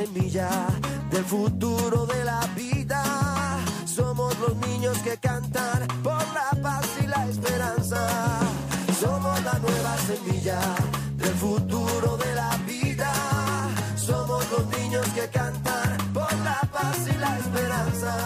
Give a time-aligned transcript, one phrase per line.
[0.00, 0.48] Semilla
[1.10, 3.02] del futuro de la vida.
[3.84, 8.08] Somos los niños que cantan por la paz y la esperanza.
[8.98, 10.60] Somos la nueva semilla
[11.16, 13.12] del futuro de la vida.
[13.96, 18.16] Somos los niños que cantan por la paz y la esperanza.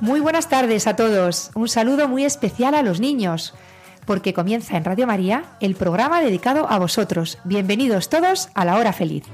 [0.00, 1.52] Muy buenas tardes a todos.
[1.54, 3.54] Un saludo muy especial a los niños,
[4.04, 7.38] porque comienza en Radio María el programa dedicado a vosotros.
[7.44, 9.24] Bienvenidos todos a la hora feliz.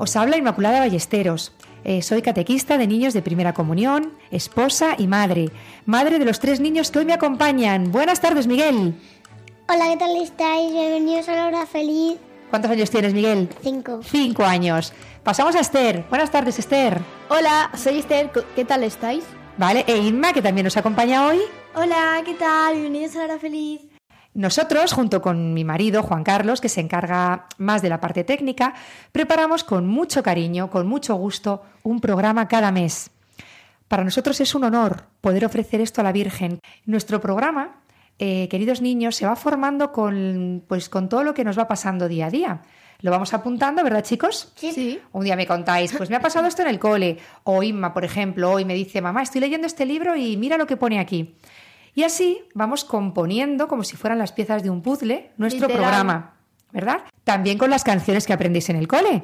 [0.00, 1.52] Os habla Inmaculada Ballesteros.
[1.84, 5.50] Eh, soy catequista de niños de primera comunión, esposa y madre.
[5.84, 7.92] Madre de los tres niños que hoy me acompañan.
[7.92, 8.94] Buenas tardes, Miguel.
[9.68, 10.72] Hola, ¿qué tal estáis?
[10.72, 12.16] Bienvenidos a la hora feliz.
[12.48, 13.50] ¿Cuántos años tienes, Miguel?
[13.62, 14.00] Cinco.
[14.02, 14.94] Cinco años.
[15.22, 16.06] Pasamos a Esther.
[16.08, 16.98] Buenas tardes, Esther.
[17.28, 19.24] Hola, soy Esther, ¿qué tal estáis?
[19.58, 21.40] Vale, e Inma, que también nos acompaña hoy.
[21.74, 22.72] Hola, ¿qué tal?
[22.72, 23.89] Bienvenidos a la hora feliz.
[24.40, 28.72] Nosotros, junto con mi marido, Juan Carlos, que se encarga más de la parte técnica,
[29.12, 33.10] preparamos con mucho cariño, con mucho gusto, un programa cada mes.
[33.86, 36.58] Para nosotros es un honor poder ofrecer esto a la Virgen.
[36.86, 37.82] Nuestro programa,
[38.18, 42.08] eh, queridos niños, se va formando con, pues, con todo lo que nos va pasando
[42.08, 42.62] día a día.
[43.02, 44.52] Lo vamos apuntando, ¿verdad, chicos?
[44.54, 45.00] Sí.
[45.12, 47.18] Un día me contáis, pues me ha pasado esto en el cole.
[47.44, 50.66] O Inma, por ejemplo, hoy me dice, mamá, estoy leyendo este libro y mira lo
[50.66, 51.34] que pone aquí.
[51.94, 55.82] Y así vamos componiendo, como si fueran las piezas de un puzzle, nuestro Literal.
[55.82, 56.34] programa,
[56.72, 57.00] ¿verdad?
[57.24, 59.22] También con las canciones que aprendéis en el cole.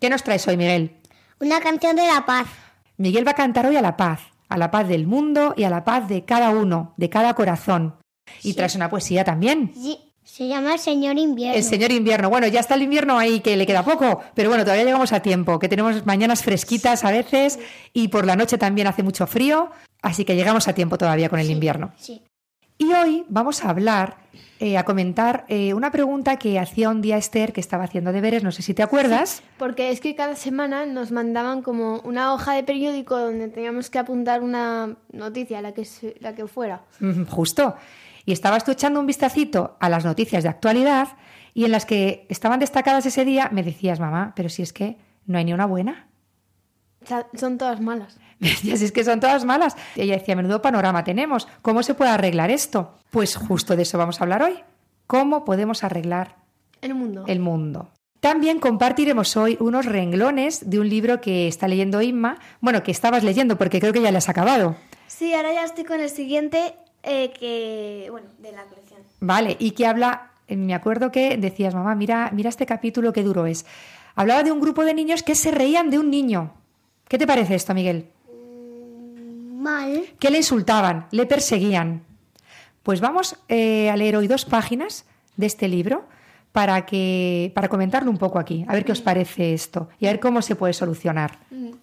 [0.00, 0.96] ¿Qué nos traes hoy, Miguel?
[1.40, 2.48] Una canción de la paz.
[2.96, 5.70] Miguel va a cantar hoy a la paz, a la paz del mundo y a
[5.70, 7.94] la paz de cada uno, de cada corazón.
[8.42, 9.72] Y traes una poesía también.
[9.74, 10.07] Sí.
[10.28, 11.56] Se llama El Señor Invierno.
[11.56, 12.28] El señor invierno.
[12.28, 15.20] Bueno, ya está el invierno ahí, que le queda poco, pero bueno, todavía llegamos a
[15.20, 17.58] tiempo, que tenemos mañanas fresquitas a veces
[17.94, 19.70] y por la noche también hace mucho frío,
[20.02, 21.92] así que llegamos a tiempo todavía con el invierno.
[21.96, 22.22] Sí.
[22.76, 24.18] Y hoy vamos a hablar,
[24.60, 28.44] eh, a comentar eh, una pregunta que hacía un día Esther, que estaba haciendo deberes,
[28.44, 29.42] no sé si te acuerdas.
[29.56, 33.98] Porque es que cada semana nos mandaban como una hoja de periódico donde teníamos que
[33.98, 35.88] apuntar una noticia, la que,
[36.20, 36.82] la que fuera.
[37.30, 37.74] Justo.
[38.28, 41.08] Y estabas tú echando un vistacito a las noticias de actualidad
[41.54, 44.98] y en las que estaban destacadas ese día me decías, mamá, pero si es que
[45.24, 46.08] no hay ni una buena.
[47.32, 48.18] Son todas malas.
[48.38, 49.78] Me decías, es que son todas malas.
[49.96, 51.48] Y ella decía, menudo panorama tenemos.
[51.62, 52.98] ¿Cómo se puede arreglar esto?
[53.08, 54.56] Pues justo de eso vamos a hablar hoy.
[55.06, 56.36] ¿Cómo podemos arreglar
[56.82, 57.24] El mundo.
[57.28, 57.88] el mundo?
[58.20, 62.38] También compartiremos hoy unos renglones de un libro que está leyendo Inma.
[62.60, 64.76] Bueno, que estabas leyendo porque creo que ya le has acabado.
[65.06, 66.74] Sí, ahora ya estoy con el siguiente
[67.08, 69.00] eh, que, bueno, de la colección.
[69.20, 73.22] Vale, y que habla, eh, me acuerdo que decías, mamá, mira, mira este capítulo qué
[73.22, 73.64] duro es.
[74.14, 76.52] Hablaba de un grupo de niños que se reían de un niño.
[77.08, 78.10] ¿Qué te parece esto, Miguel?
[79.58, 80.04] Mal.
[80.20, 82.02] que le insultaban, le perseguían.
[82.82, 85.04] Pues vamos eh, a leer hoy dos páginas
[85.36, 86.06] de este libro
[86.52, 90.10] para que para comentarlo un poco aquí, a ver qué os parece esto y a
[90.10, 91.38] ver cómo se puede solucionar.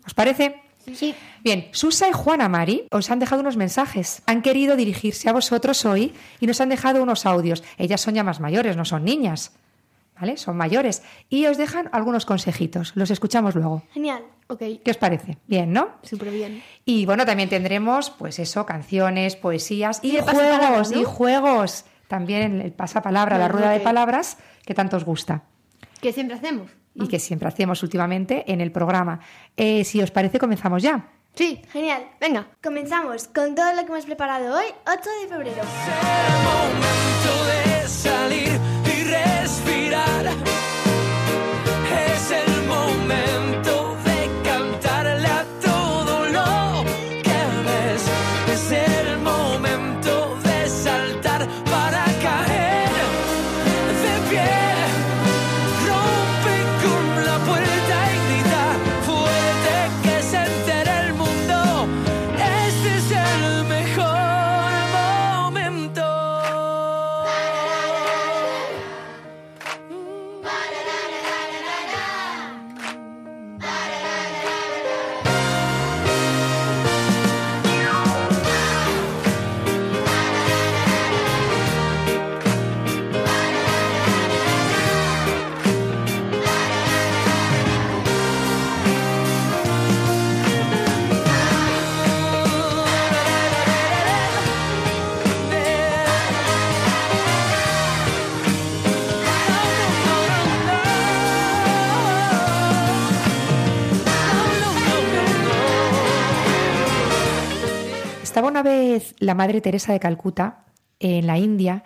[0.06, 0.62] ¿Os parece?
[0.94, 1.16] Sí.
[1.44, 4.22] Bien, Susa y Juana Mari os han dejado unos mensajes.
[4.26, 7.64] Han querido dirigirse a vosotros hoy y nos han dejado unos audios.
[7.78, 9.52] Ellas son ya más mayores, no son niñas.
[10.20, 10.38] ¿Vale?
[10.38, 11.04] Son mayores.
[11.28, 12.94] Y os dejan algunos consejitos.
[12.96, 13.84] Los escuchamos luego.
[13.94, 14.24] Genial.
[14.48, 15.38] Ok, ¿Qué os parece?
[15.48, 15.90] Bien, ¿no?
[16.04, 16.64] súper bien.
[16.86, 21.86] Y bueno, también tendremos, pues eso, canciones, poesías y, juegos, y juegos.
[22.08, 25.44] También el pasapalabra, la Bueno, rueda de palabras, que tanto os gusta
[26.00, 26.70] Que siempre hacemos.
[26.96, 29.20] Y que siempre hacemos últimamente en el programa.
[29.56, 31.12] Eh, si os parece, comenzamos ya.
[31.36, 32.08] Sí, Genial.
[32.20, 32.48] venga.
[32.64, 35.64] Comenzamos con todo lo que hemos preparado hoy, 8 de febrero.
[36.44, 37.46] momento
[37.82, 38.60] de salir
[109.26, 110.66] la Madre Teresa de Calcuta
[111.00, 111.84] en la India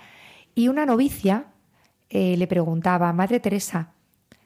[0.56, 1.46] y una novicia
[2.10, 3.94] eh, le preguntaba, Madre Teresa,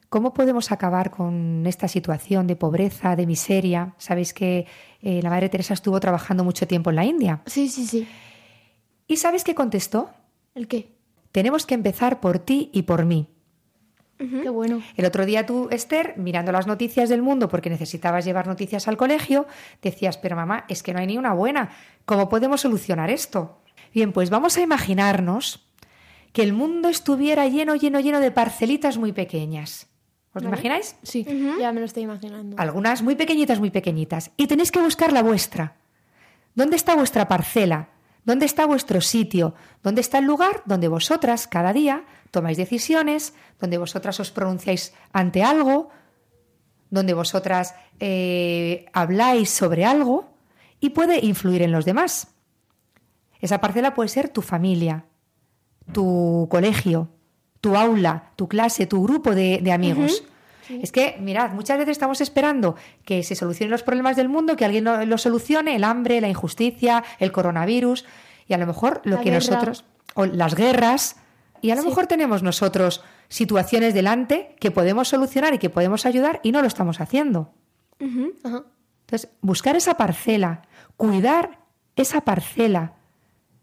[0.10, 3.96] ¿cómo podemos acabar con esta situación de pobreza, de miseria?
[3.98, 4.68] Sabéis que
[5.02, 7.42] eh, la Madre Teresa estuvo trabajando mucho tiempo en la India.
[7.48, 8.08] Sí, sí, sí.
[9.08, 10.12] ¿Y sabes qué contestó?
[10.54, 10.94] ¿El qué?
[11.32, 13.33] Tenemos que empezar por ti y por mí.
[14.18, 14.82] Qué bueno.
[14.96, 18.96] El otro día tú, Esther, mirando las noticias del mundo porque necesitabas llevar noticias al
[18.96, 19.48] colegio,
[19.82, 21.72] decías, pero mamá, es que no hay ni una buena.
[22.06, 23.60] ¿Cómo podemos solucionar esto?
[23.94, 25.68] Bien, pues vamos a imaginarnos
[26.32, 29.88] que el mundo estuviera lleno, lleno, lleno de parcelitas muy pequeñas.
[30.34, 30.96] ¿Os lo imagináis?
[31.04, 31.26] Sí,
[31.60, 32.58] ya me lo estoy imaginando.
[32.58, 34.32] Algunas muy pequeñitas, muy pequeñitas.
[34.36, 35.76] Y tenéis que buscar la vuestra.
[36.56, 37.90] ¿Dónde está vuestra parcela?
[38.26, 39.54] ¿Dónde está vuestro sitio?
[39.84, 45.44] ¿Dónde está el lugar donde vosotras cada día tomáis decisiones, donde vosotras os pronunciáis ante
[45.44, 45.90] algo,
[46.90, 50.34] donde vosotras eh, habláis sobre algo
[50.80, 52.34] y puede influir en los demás?
[53.40, 55.06] Esa parcela puede ser tu familia,
[55.94, 57.10] tu colegio,
[57.62, 60.24] tu aula, tu clase, tu grupo de, de amigos.
[60.70, 62.76] Es que, mirad, muchas veces estamos esperando
[63.06, 66.30] que se solucionen los problemas del mundo, que alguien lo, lo solucione, el hambre, la
[66.30, 68.06] injusticia, el coronavirus,
[68.48, 69.36] y a lo mejor lo La que guerra.
[69.36, 69.86] nosotros,
[70.16, 71.18] o las guerras,
[71.64, 76.42] y a lo mejor tenemos nosotros situaciones delante que podemos solucionar y que podemos ayudar
[76.44, 77.54] y no lo estamos haciendo.
[78.00, 80.64] Entonces, buscar esa parcela,
[80.98, 81.60] cuidar
[81.96, 82.96] esa parcela,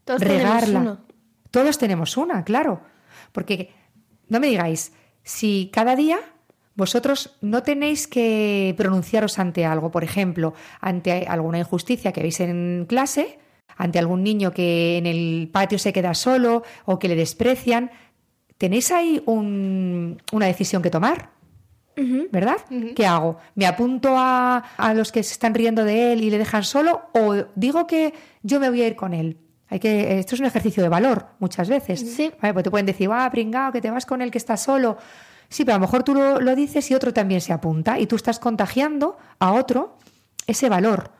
[0.05, 0.81] Todos tenemos regarla.
[0.81, 1.01] uno.
[1.51, 2.81] Todos tenemos una, claro.
[3.33, 3.75] Porque
[4.29, 6.21] no me digáis, si cada día
[6.77, 12.87] vosotros no tenéis que pronunciaros ante algo, por ejemplo, ante alguna injusticia que veis en
[12.89, 13.39] clase,
[13.83, 17.91] ante algún niño que en el patio se queda solo o que le desprecian,
[18.59, 21.31] tenéis ahí un- una decisión que tomar.
[22.33, 22.57] ¿Verdad?
[22.97, 23.37] ¿Qué hago?
[23.55, 27.03] ¿Me apunto a, a los que se están riendo de él y le dejan solo?
[27.13, 29.37] ¿O digo que yo me voy a ir con él?
[29.69, 32.01] Hay que, esto es un ejercicio de valor muchas veces.
[32.01, 32.33] Sí.
[32.41, 34.97] Vale, pues te pueden decir, ah, pringao, que te vas con el que está solo.
[35.51, 38.07] Sí, pero a lo mejor tú lo, lo dices y otro también se apunta y
[38.07, 39.99] tú estás contagiando a otro
[40.47, 41.11] ese valor.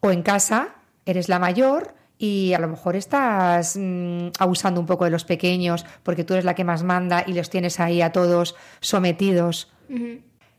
[0.00, 0.68] O en casa
[1.10, 5.86] eres la mayor y a lo mejor estás mm, abusando un poco de los pequeños
[6.02, 9.72] porque tú eres la que más manda y los tienes ahí a todos sometidos.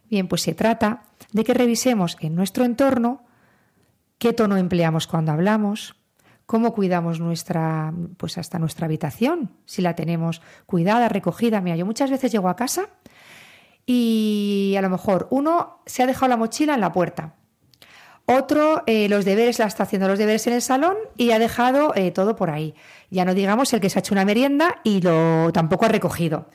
[0.09, 3.25] Bien, pues se trata de que revisemos en nuestro entorno
[4.17, 5.95] qué tono empleamos cuando hablamos,
[6.45, 11.61] cómo cuidamos nuestra, pues hasta nuestra habitación, si la tenemos cuidada, recogida.
[11.61, 12.89] Mira, yo muchas veces llego a casa
[13.85, 17.35] y a lo mejor uno se ha dejado la mochila en la puerta.
[18.31, 21.93] Otro, eh, los deberes, la está haciendo los deberes en el salón y ha dejado
[21.95, 22.75] eh, todo por ahí.
[23.09, 26.47] Ya no digamos el que se ha hecho una merienda y lo tampoco ha recogido.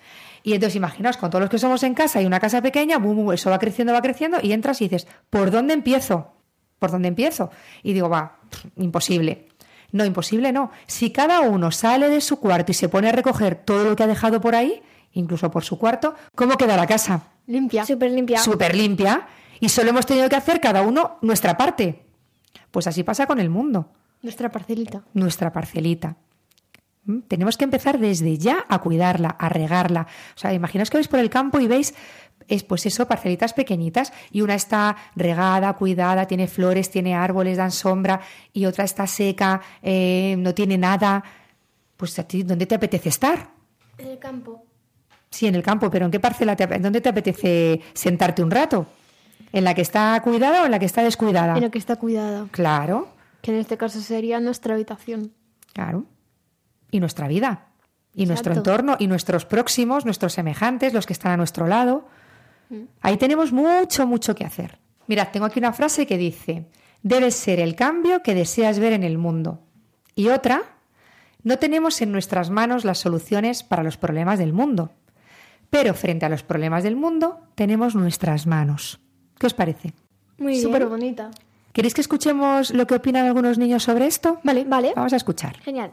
[0.45, 3.33] Y entonces imaginaos, con todos los que somos en casa y una casa pequeña, bum,
[3.33, 6.35] eso va creciendo, va creciendo y entras y dices, ¿por dónde empiezo?
[6.79, 7.51] ¿Por dónde empiezo?
[7.83, 8.39] Y digo, va,
[8.77, 9.49] imposible.
[9.91, 10.71] No, imposible no.
[10.87, 14.05] Si cada uno sale de su cuarto y se pone a recoger todo lo que
[14.05, 17.23] ha dejado por ahí, incluso por su cuarto, ¿cómo queda la casa?
[17.49, 17.85] Limpia.
[17.85, 18.39] Súper limpia.
[18.39, 19.27] súper limpia
[19.61, 22.03] y solo hemos tenido que hacer cada uno nuestra parte.
[22.71, 23.93] Pues así pasa con el mundo,
[24.23, 25.03] Nuestra parcelita.
[25.13, 26.17] nuestra parcelita.
[27.05, 27.21] ¿Mm?
[27.29, 30.07] Tenemos que empezar desde ya a cuidarla, a regarla.
[30.35, 31.95] O sea, imaginaos que vais por el campo y veis,
[32.49, 37.71] es pues eso, parcelitas pequeñitas y una está regada, cuidada, tiene flores, tiene árboles, dan
[37.71, 38.21] sombra
[38.53, 41.23] y otra está seca, eh, no tiene nada.
[41.97, 43.51] Pues a ti, ¿dónde te apetece estar?
[43.99, 44.65] En el campo.
[45.31, 48.87] Sí, en el campo, pero ¿en qué parcela te, dónde te apetece sentarte un rato?
[49.55, 51.57] ¿En la que está cuidada o en la que está descuidada?
[51.57, 52.49] En lo que está cuidada.
[52.51, 53.09] Claro,
[53.41, 55.33] Que en este caso sería nuestra habitación.
[55.73, 56.07] claro.
[56.91, 57.67] Y nuestra vida,
[58.15, 62.07] y nuestro entorno, y nuestros próximos, nuestros semejantes, los que están a nuestro lado.
[63.01, 64.79] Ahí tenemos mucho, mucho que hacer.
[65.09, 66.69] Mirad, tengo aquí una frase que dice,
[67.03, 69.61] debes ser el cambio que deseas ver en el mundo.
[70.15, 70.63] Y otra,
[71.43, 74.93] no tenemos en nuestras manos las soluciones para los problemas del mundo.
[75.71, 79.01] Pero frente a los problemas del mundo, tenemos nuestras manos.
[79.39, 79.93] ¿Qué os parece?
[80.39, 81.31] Muy Súper bonita.
[81.73, 84.39] ¿Queréis que escuchemos lo que opinan algunos niños sobre esto?
[84.45, 84.93] Vale, Vale.
[84.95, 85.59] Vamos a escuchar.
[85.61, 85.93] Genial.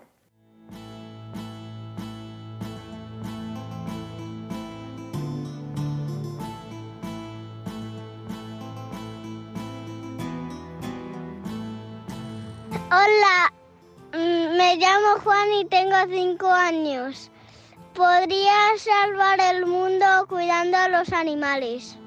[12.92, 13.52] Hola,
[14.14, 17.32] mm, me llamo Juan y tengo cinco años.
[17.94, 21.98] Podría salvar el mundo cuidando a los animales.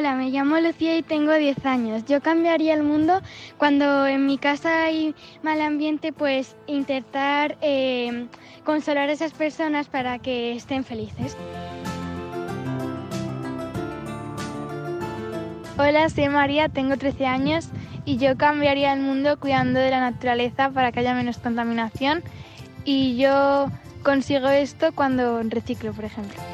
[0.00, 2.06] Hola, me llamo Lucía y tengo 10 años.
[2.06, 3.20] Yo cambiaría el mundo
[3.58, 8.26] cuando en mi casa hay mal ambiente, pues intentar eh,
[8.64, 11.36] consolar a esas personas para que estén felices.
[15.76, 17.68] Hola, soy María, tengo 13 años
[18.06, 22.22] y yo cambiaría el mundo cuidando de la naturaleza para que haya menos contaminación
[22.86, 23.66] y yo
[24.02, 26.49] consigo esto cuando reciclo, por ejemplo.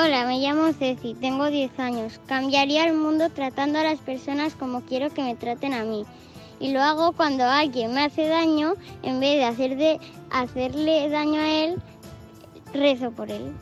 [0.00, 2.20] Hola, me llamo Ceci, tengo 10 años.
[2.26, 6.04] Cambiaría el mundo tratando a las personas como quiero que me traten a mí.
[6.60, 9.98] Y lo hago cuando alguien me hace daño, en vez de, hacer de
[10.30, 11.82] hacerle daño a él,
[12.72, 13.52] rezo por él.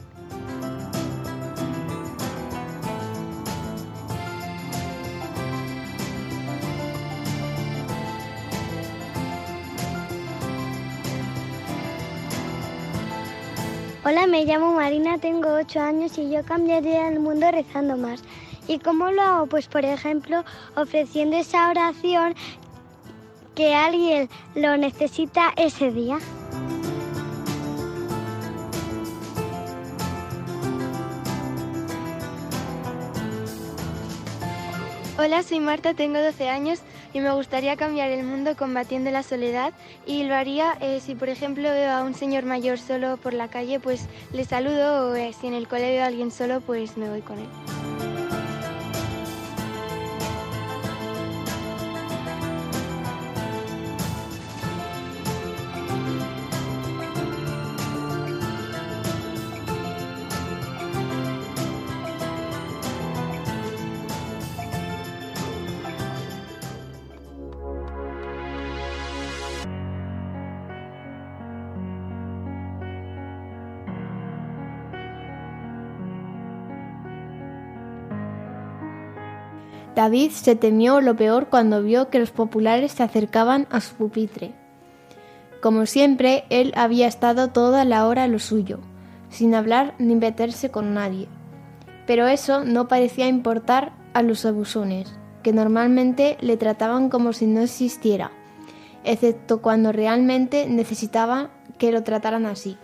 [14.08, 18.22] Hola, me llamo Marina, tengo 8 años y yo cambiaría el mundo rezando más.
[18.68, 19.46] ¿Y cómo lo hago?
[19.48, 20.44] Pues por ejemplo,
[20.76, 22.36] ofreciendo esa oración
[23.56, 26.20] que alguien lo necesita ese día.
[35.18, 36.80] Hola, soy Marta, tengo 12 años
[37.16, 39.72] y me gustaría cambiar el mundo combatiendo la soledad
[40.04, 43.48] y lo haría eh, si por ejemplo veo a un señor mayor solo por la
[43.48, 46.98] calle, pues le saludo o eh, si en el cole veo a alguien solo, pues
[46.98, 47.75] me voy con él.
[80.06, 84.54] David se temió lo peor cuando vio que los populares se acercaban a su pupitre.
[85.60, 88.78] Como siempre, él había estado toda la hora lo suyo,
[89.30, 91.26] sin hablar ni meterse con nadie.
[92.06, 97.62] Pero eso no parecía importar a los abusones, que normalmente le trataban como si no
[97.62, 98.30] existiera,
[99.02, 102.78] excepto cuando realmente necesitaban que lo trataran así.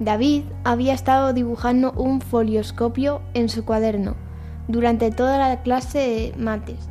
[0.00, 4.25] David había estado dibujando un folioscopio en su cuaderno
[4.68, 6.88] durante toda la clase de mates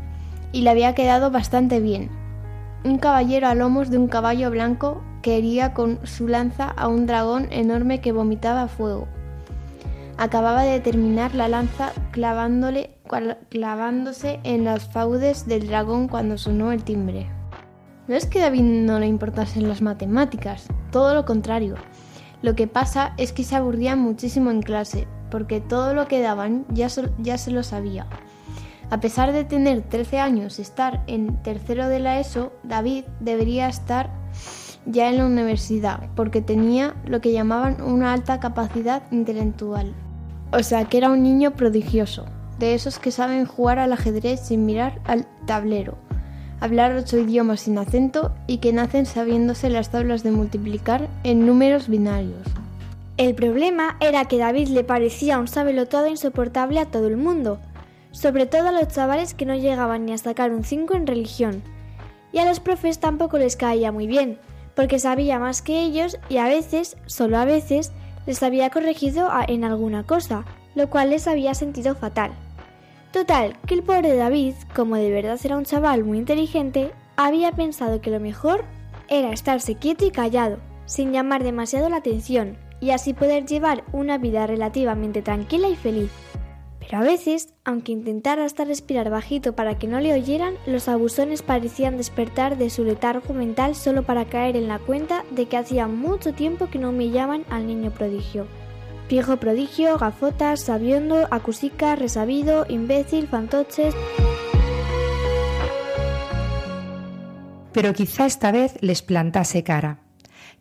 [0.51, 2.09] y le había quedado bastante bien.
[2.83, 7.07] Un caballero a lomos de un caballo blanco que hería con su lanza a un
[7.07, 9.07] dragón enorme que vomitaba fuego.
[10.17, 12.91] Acababa de terminar la lanza clavándole,
[13.49, 17.27] clavándose en las faudes del dragón cuando sonó el timbre.
[18.07, 21.75] No es que David no le importasen las matemáticas, todo lo contrario.
[22.41, 26.65] Lo que pasa es que se aburría muchísimo en clase, porque todo lo que daban
[26.69, 26.87] ya,
[27.19, 28.07] ya se lo sabía.
[28.89, 33.67] A pesar de tener 13 años y estar en tercero de la ESO, David debería
[33.67, 34.11] estar
[34.85, 39.93] ya en la universidad, porque tenía lo que llamaban una alta capacidad intelectual.
[40.51, 42.25] O sea, que era un niño prodigioso,
[42.59, 45.97] de esos que saben jugar al ajedrez sin mirar al tablero,
[46.59, 51.89] hablar ocho idiomas sin acento y que nacen sabiéndose las tablas de multiplicar en números
[51.89, 52.47] binarios.
[53.17, 57.59] El problema era que David le parecía un todo insoportable a todo el mundo,
[58.11, 61.63] sobre todo a los chavales que no llegaban ni a sacar un 5 en religión.
[62.33, 64.37] Y a los profes tampoco les caía muy bien,
[64.75, 67.93] porque sabía más que ellos y a veces, solo a veces,
[68.25, 70.43] les había corregido en alguna cosa,
[70.75, 72.31] lo cual les había sentido fatal.
[73.13, 78.01] Total, que el pobre David, como de verdad era un chaval muy inteligente, había pensado
[78.01, 78.65] que lo mejor
[79.07, 84.17] era estarse quieto y callado, sin llamar demasiado la atención, y así poder llevar una
[84.17, 86.11] vida relativamente tranquila y feliz.
[86.79, 91.41] Pero a veces, aunque intentara hasta respirar bajito para que no le oyeran, los abusones
[91.41, 95.87] parecían despertar de su letargo mental solo para caer en la cuenta de que hacía
[95.87, 98.45] mucho tiempo que no humillaban al niño prodigio.
[99.09, 103.95] Viejo prodigio, gafotas, sabiondo, acusica, resabido, imbécil, fantoches.
[107.71, 110.04] Pero quizá esta vez les plantase cara.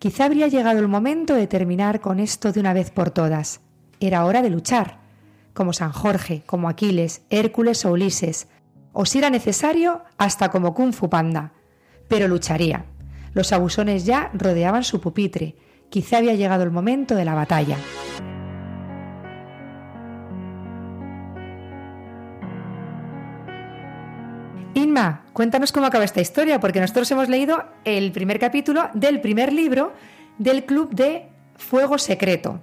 [0.04, 3.62] Quizá habría llegado el momento de terminar con esto de una vez por todas.
[4.00, 4.98] Era hora de luchar,
[5.54, 8.48] como San Jorge, como Aquiles, Hércules o Ulises,
[8.92, 11.54] o si era necesario, hasta como Kung Fu Panda.
[12.06, 12.84] Pero lucharía.
[13.32, 15.56] Los abusones ya rodeaban su pupitre.
[15.88, 17.78] Quizá había llegado el momento de la batalla.
[24.94, 29.52] Inma, cuéntanos cómo acaba esta historia, porque nosotros hemos leído el primer capítulo del primer
[29.52, 29.92] libro
[30.38, 32.60] del club de Fuego Secreto.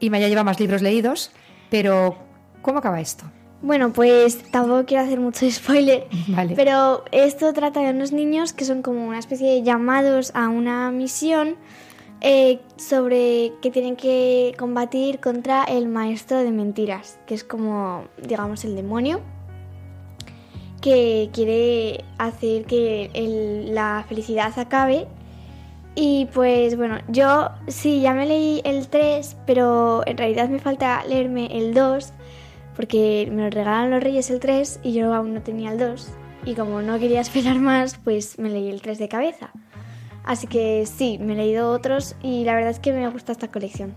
[0.00, 1.30] Ima ya lleva más libros leídos,
[1.70, 2.16] pero
[2.62, 3.26] ¿cómo acaba esto?
[3.62, 6.54] Bueno, pues tampoco quiero hacer mucho spoiler, Vale.
[6.56, 10.90] pero esto trata de unos niños que son como una especie de llamados a una
[10.90, 11.54] misión
[12.22, 18.64] eh, sobre que tienen que combatir contra el maestro de mentiras, que es como, digamos,
[18.64, 19.20] el demonio
[20.80, 23.10] que quiere hacer que
[23.72, 25.06] la felicidad acabe.
[25.94, 31.04] Y pues bueno, yo sí, ya me leí el 3, pero en realidad me falta
[31.04, 32.12] leerme el 2,
[32.76, 36.08] porque me lo regalaron los Reyes el 3 y yo aún no tenía el 2.
[36.46, 39.50] Y como no quería esperar más, pues me leí el 3 de cabeza.
[40.24, 43.48] Así que sí, me he leído otros y la verdad es que me gusta esta
[43.48, 43.94] colección.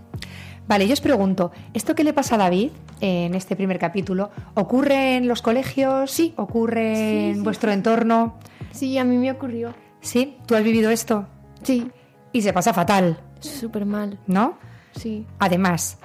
[0.66, 5.16] Vale, yo os pregunto, ¿esto que le pasa a David en este primer capítulo ocurre
[5.16, 6.10] en los colegios?
[6.10, 6.32] Sí.
[6.36, 8.38] ¿Ocurre Sí, en sí, vuestro entorno?
[8.72, 9.74] Sí, a mí me ocurrió.
[10.00, 10.36] ¿Sí?
[10.46, 11.26] ¿Tú has vivido esto?
[11.62, 11.90] Sí,
[12.32, 14.18] Y se pasa fatal, súper mal.
[14.26, 14.58] ¿no?
[14.96, 15.26] Sí.
[15.38, 15.98] Además,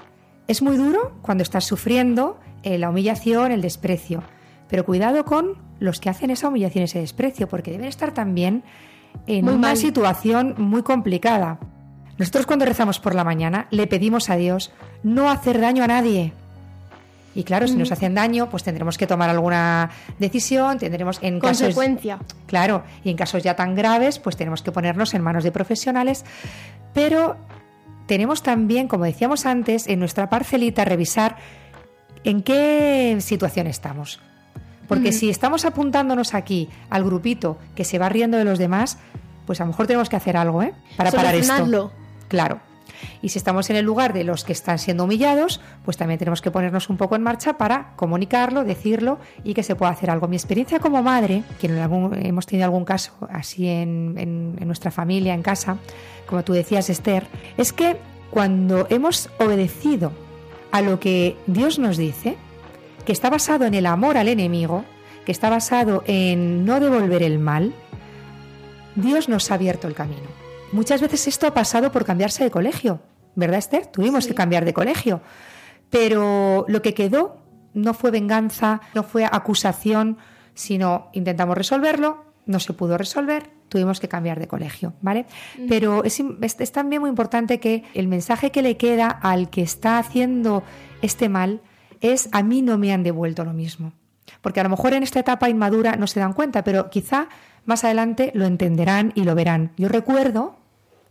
[0.47, 4.23] es muy duro cuando estás sufriendo eh, la humillación, el desprecio.
[4.67, 8.63] Pero cuidado con los que hacen esa humillación, ese desprecio, porque deben estar también
[9.25, 9.77] en Muy una mal.
[9.77, 11.59] situación muy complicada.
[12.19, 14.71] Nosotros cuando rezamos por la mañana le pedimos a Dios
[15.03, 16.33] no hacer daño a nadie.
[17.33, 21.61] Y claro, si nos hacen daño, pues tendremos que tomar alguna decisión, tendremos en casos
[21.61, 22.19] Consecuencia.
[22.47, 26.25] Claro, y en casos ya tan graves, pues tenemos que ponernos en manos de profesionales,
[26.93, 27.37] pero
[28.07, 31.37] tenemos también, como decíamos antes, en nuestra parcelita revisar
[32.25, 34.19] en qué situación estamos.
[34.89, 38.97] Porque si estamos apuntándonos aquí al grupito que se va riendo de los demás,
[39.45, 40.73] pues a lo mejor tenemos que hacer algo, ¿eh?
[40.97, 41.91] Para parar esto.
[42.29, 42.61] Claro.
[43.21, 46.41] Y si estamos en el lugar de los que están siendo humillados, pues también tenemos
[46.41, 50.27] que ponernos un poco en marcha para comunicarlo, decirlo y que se pueda hacer algo.
[50.27, 55.43] Mi experiencia como madre, que algún- hemos tenido algún caso así en nuestra familia, en
[55.43, 55.77] casa,
[56.27, 57.25] como tú decías, Esther,
[57.57, 57.95] es que
[58.31, 60.11] cuando hemos obedecido
[60.71, 62.35] a lo que Dios nos dice,
[63.05, 64.83] que está basado en el amor al enemigo,
[65.25, 67.73] que está basado en no devolver el mal,
[68.95, 70.38] Dios nos ha abierto el camino.
[70.71, 73.01] Muchas veces esto ha pasado por cambiarse de colegio,
[73.35, 73.87] ¿verdad, Esther?
[73.87, 75.21] Tuvimos que cambiar de colegio.
[75.89, 77.37] Pero lo que quedó
[77.73, 80.17] no fue venganza, no fue acusación,
[80.53, 85.25] sino intentamos resolverlo, no se pudo resolver, tuvimos que cambiar de colegio, ¿vale?
[85.67, 89.97] Pero es, es también muy importante que el mensaje que le queda al que está
[89.97, 90.63] haciendo
[91.01, 91.61] este mal
[92.01, 93.93] es a mí no me han devuelto lo mismo.
[94.41, 97.27] Porque a lo mejor en esta etapa inmadura no se dan cuenta, pero quizá
[97.69, 99.71] más adelante lo entenderán y lo verán.
[99.77, 100.57] Yo recuerdo,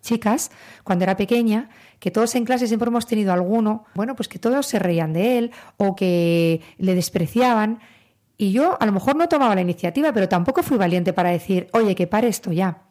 [0.02, 0.50] chicas,
[0.84, 4.66] cuando era pequeña, que todos en clase siempre hemos tenido alguno, bueno, pues que todos
[4.66, 7.80] se reían de él o que le despreciaban.
[8.36, 11.68] Y yo a lo mejor no tomaba la iniciativa, pero tampoco fui valiente para decir,
[11.72, 12.82] oye, que pare esto ya.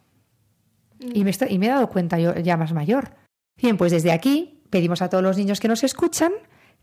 [1.00, 3.14] Y, me estoy- y me he dado cuenta yo ya más mayor.
[3.56, 6.32] Bien, pues desde aquí pedimos a todos los niños que nos escuchan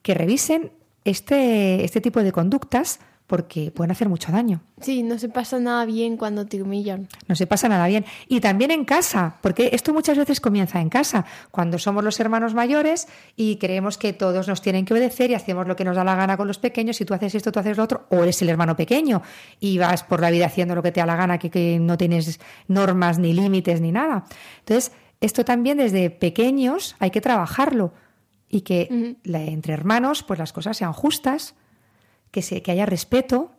[0.02, 0.72] que revisen
[1.04, 4.62] este, este tipo de conductas porque pueden hacer mucho daño.
[4.82, 7.08] Sí, no se pasa nada bien cuando te humillan.
[7.28, 8.06] No se pasa nada bien.
[8.28, 12.54] Y también en casa, porque esto muchas veces comienza en casa, cuando somos los hermanos
[12.54, 16.04] mayores y creemos que todos nos tienen que obedecer y hacemos lo que nos da
[16.04, 18.42] la gana con los pequeños, si tú haces esto, tú haces lo otro, o eres
[18.42, 19.22] el hermano pequeño
[19.60, 21.98] y vas por la vida haciendo lo que te da la gana, que, que no
[21.98, 24.26] tienes normas ni límites ni nada.
[24.60, 27.94] Entonces, esto también desde pequeños hay que trabajarlo
[28.50, 31.56] y que entre hermanos pues las cosas sean justas,
[32.36, 33.52] que, se, que haya respeto,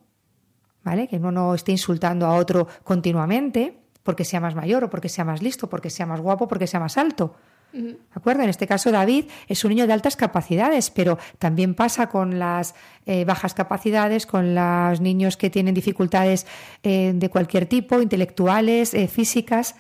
[0.84, 1.08] ¿vale?
[1.08, 3.62] Que uno no esté insultando a otro continuamente
[4.02, 6.78] porque sea más mayor o porque sea más listo, porque sea más guapo, porque sea
[6.78, 7.34] más alto.
[7.72, 8.42] ¿De acuerdo?
[8.42, 12.74] En este caso, David es un niño de altas capacidades, pero también pasa con las
[13.04, 16.46] eh, bajas capacidades, con los niños que tienen dificultades
[16.82, 19.74] eh, de cualquier tipo, intelectuales, eh, físicas.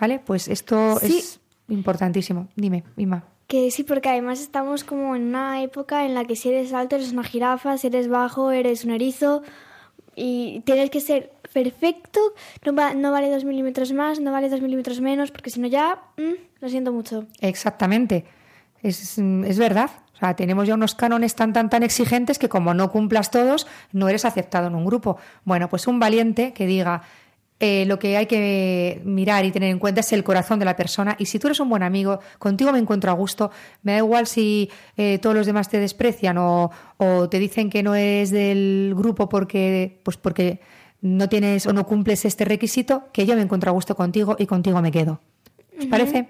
[0.00, 0.20] ¿Vale?
[0.24, 1.18] Pues esto Sí.
[1.18, 2.48] es importantísimo.
[2.56, 3.24] Dime, Ima.
[3.46, 6.96] Que sí, porque además estamos como en una época en la que si eres alto
[6.96, 9.42] eres una jirafa, si eres bajo eres un erizo
[10.16, 12.20] y tienes que ser perfecto,
[12.64, 15.66] no, va- no vale dos milímetros más, no vale dos milímetros menos, porque si no
[15.68, 17.26] ya, mm, lo siento mucho.
[17.40, 18.24] Exactamente.
[18.82, 19.90] Es, es verdad.
[20.14, 23.66] O sea, tenemos ya unos cánones tan, tan, tan exigentes que como no cumplas todos,
[23.92, 25.16] no eres aceptado en un grupo.
[25.44, 27.02] Bueno, pues un valiente que diga,
[27.60, 30.76] eh, lo que hay que mirar y tener en cuenta es el corazón de la
[30.76, 31.16] persona.
[31.18, 33.50] Y si tú eres un buen amigo, contigo me encuentro a gusto.
[33.82, 37.82] Me da igual si eh, todos los demás te desprecian o, o te dicen que
[37.82, 40.60] no eres del grupo porque, pues porque
[41.00, 44.46] no tienes o no cumples este requisito, que yo me encuentro a gusto contigo y
[44.46, 45.20] contigo me quedo.
[45.78, 46.28] ¿Os parece?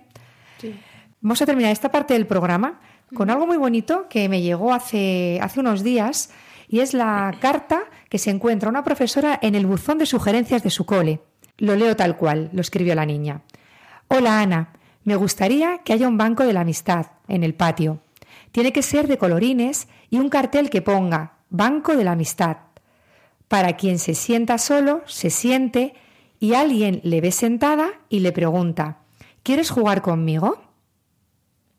[1.21, 2.81] Vamos a terminar esta parte del programa
[3.15, 6.31] con algo muy bonito que me llegó hace, hace unos días
[6.69, 10.71] y es la carta que se encuentra una profesora en el buzón de sugerencias de
[10.71, 11.21] su cole.
[11.59, 13.43] Lo leo tal cual, lo escribió la niña.
[14.09, 14.73] Hola Ana,
[15.05, 18.01] Me gustaría que haya un banco de la amistad en el patio.
[18.53, 22.57] Tiene que ser de colorines y un cartel que ponga Banco de la Amistad.
[23.49, 25.95] Para quien se sienta solo, se siente
[26.41, 28.99] y alguien le ve sentada y le pregunta,
[29.43, 30.63] ¿quieres jugar conmigo?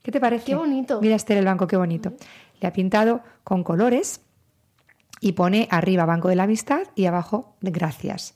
[0.01, 0.45] ¿Qué te parece?
[0.45, 1.01] Qué bonito.
[1.01, 2.13] Mira Esther el banco, qué bonito.
[2.61, 4.21] Le ha pintado con colores
[5.21, 8.35] y pone arriba Banco de la Amistad y abajo Gracias.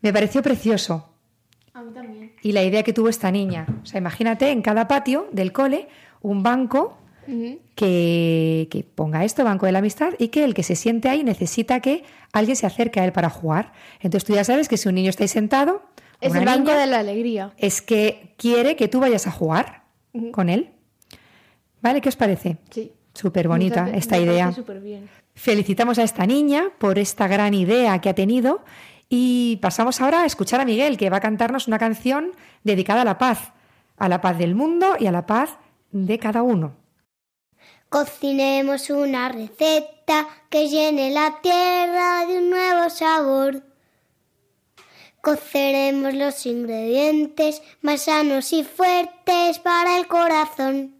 [0.00, 1.08] Me pareció precioso
[1.74, 2.32] A mí también.
[2.42, 3.66] y la idea que tuvo esta niña.
[3.82, 5.88] O sea, imagínate en cada patio del cole
[6.20, 6.98] un banco
[7.76, 11.22] que, que ponga esto, Banco de la Amistad, y que el que se siente ahí
[11.22, 13.72] necesita que alguien se acerque a él para jugar.
[14.00, 15.82] Entonces tú ya sabes que si un niño está ahí sentado,
[16.20, 17.52] Es el banco de la alegría.
[17.56, 19.84] es que quiere que tú vayas a jugar
[20.32, 20.70] con él.
[21.80, 22.00] ¿Vale?
[22.00, 22.58] ¿Qué os parece?
[22.70, 22.92] Sí.
[23.14, 24.52] Súper bonita esta idea.
[24.52, 25.08] súper bien.
[25.34, 28.64] Felicitamos a esta niña por esta gran idea que ha tenido
[29.08, 32.32] y pasamos ahora a escuchar a Miguel, que va a cantarnos una canción
[32.64, 33.52] dedicada a la paz,
[33.96, 35.58] a la paz del mundo y a la paz
[35.90, 36.76] de cada uno.
[37.88, 43.62] Cocinemos una receta que llene la tierra de un nuevo sabor.
[45.20, 50.94] Coceremos los ingredientes más sanos y fuertes para el corazón.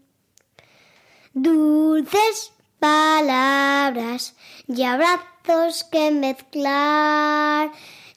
[1.33, 2.52] Dulces
[2.83, 4.35] palabras
[4.67, 7.71] y abrazos que mezclar.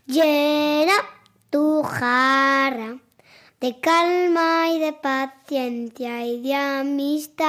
[0.07, 0.95] Llena
[1.51, 2.99] tu jarra
[3.61, 7.47] de calma y de paciencia y de amistad.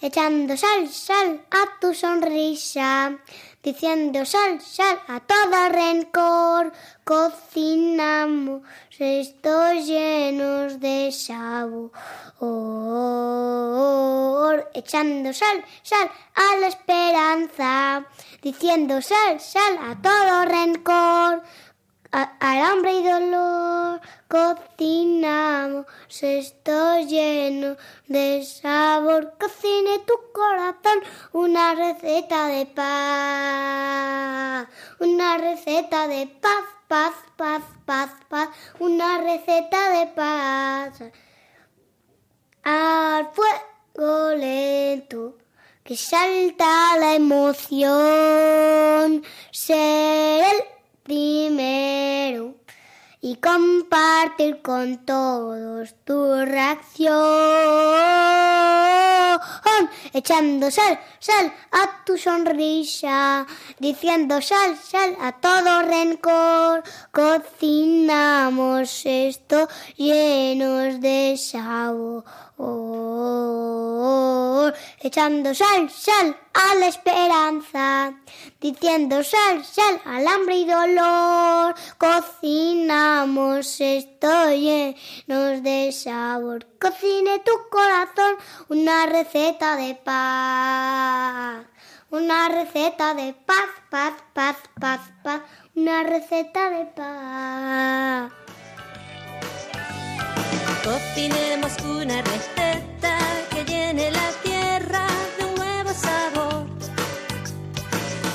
[0.00, 3.18] Echando sal, sal a tu sonrisa,
[3.66, 6.72] diciendo sal, sal a todo rencor.
[7.02, 8.62] Cocinamos
[8.96, 11.90] estos llenos de sabor.
[14.72, 18.06] Echando sal, sal a la esperanza,
[18.40, 21.42] diciendo sal, sal a todo rencor.
[22.16, 25.84] Al hambre y dolor cocinamos
[26.22, 27.76] esto lleno
[28.06, 29.34] de sabor.
[29.38, 31.00] Cocine tu corazón
[31.32, 34.66] una receta de paz,
[34.98, 38.48] una receta de paz, paz, paz, paz, paz,
[38.78, 41.02] una receta de paz.
[42.62, 45.36] Al fuego lento
[45.84, 50.75] que salta la emoción, ser el
[51.06, 52.56] primero
[53.20, 57.14] y compartir con todos tu reacción,
[60.12, 63.46] echando sal, sal a tu sonrisa,
[63.78, 72.24] diciendo sal, sal a todo rencor, cocinamos esto llenos de sabor,
[75.00, 78.14] echando sal, sal a la esperanza,
[78.60, 88.36] diciendo sal, sal al hambre y dolor, cocinamos esto llenos de sabor, cocine tu corazón
[88.68, 91.66] una receta de paz.
[92.08, 95.42] Una receta de paz, paz, paz, paz, paz.
[95.74, 98.45] Una receta de paz.
[100.86, 103.18] Cocinemos una receta
[103.50, 105.04] que llene la tierra
[105.36, 106.66] de un nuevo sabor.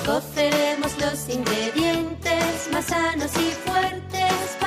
[0.05, 4.60] Coceremos los ingredientes más sanos y fuertes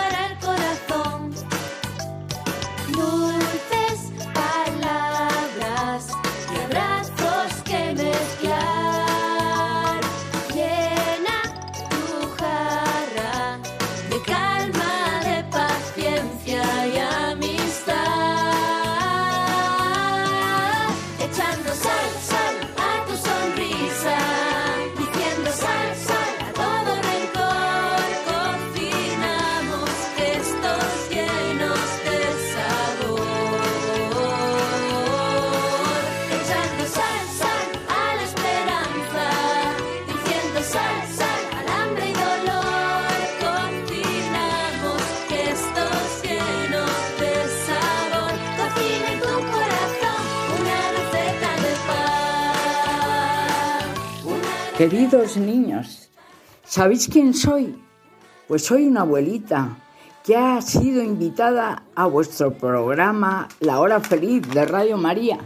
[54.84, 56.10] Queridos niños,
[56.62, 57.74] ¿sabéis quién soy?
[58.46, 59.78] Pues soy una abuelita
[60.22, 65.38] que ha sido invitada a vuestro programa La Hora Feliz de Radio María.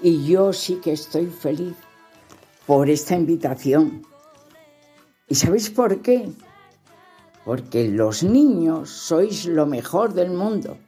[0.00, 1.74] Y yo sí que estoy feliz
[2.64, 4.06] por esta invitación.
[5.26, 6.30] ¿Y sabéis por qué?
[7.44, 10.78] Porque los niños sois lo mejor del mundo.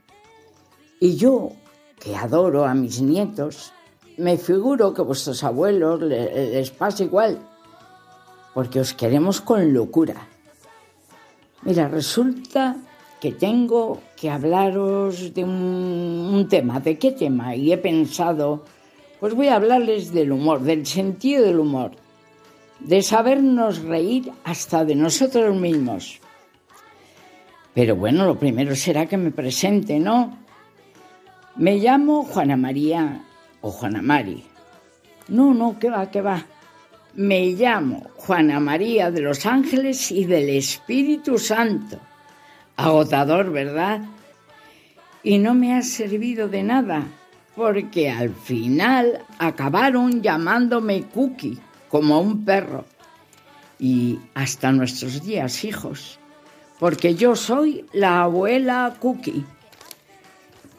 [1.01, 1.51] Y yo,
[1.99, 3.73] que adoro a mis nietos,
[4.21, 7.39] me figuro que a vuestros abuelos le- les pasa igual,
[8.55, 10.15] porque os queremos con locura.
[11.63, 12.77] Mira, resulta
[13.21, 16.81] que tengo que hablaros de un, un tema.
[16.81, 17.55] ¿De qué tema?
[17.55, 18.65] Y he pensado,
[19.21, 21.93] pues voy a hablarles del humor, del sentido del humor,
[22.81, 26.21] de sabernos reír hasta de nosotros mismos.
[27.75, 30.39] Pero bueno, lo primero será que me presente, ¿no?
[31.57, 33.23] Me llamo Juana María
[33.61, 34.45] o Juana Mari.
[35.29, 36.45] No, no, que va, que va.
[37.15, 41.99] Me llamo Juana María de los Ángeles y del Espíritu Santo.
[42.77, 44.01] Agotador, ¿verdad?
[45.23, 47.05] Y no me ha servido de nada,
[47.55, 52.85] porque al final acabaron llamándome Cookie, como un perro.
[53.79, 56.19] Y hasta nuestros días, hijos,
[56.79, 59.45] porque yo soy la abuela Cookie.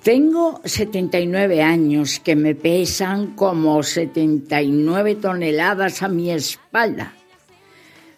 [0.03, 7.13] Tengo 79 años que me pesan como 79 toneladas a mi espalda.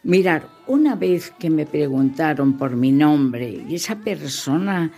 [0.03, 4.91] Mirar, una vez que me preguntaron por mi nombre y esa persona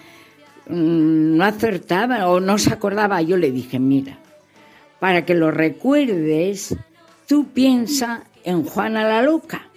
[0.67, 4.19] mm, no acertaba o no se acordaba, yo le dije, mira,
[4.99, 6.75] para que lo recuerdes,
[7.25, 9.69] tú piensa en Juana la Loca.